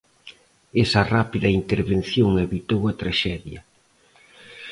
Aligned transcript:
Esa 0.83 1.01
rápida 1.15 1.49
intervención 1.61 2.31
evitou 2.45 2.81
a 2.91 2.93
traxedia. 3.01 3.59